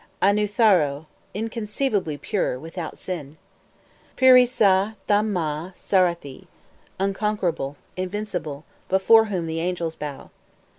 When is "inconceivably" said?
1.35-2.17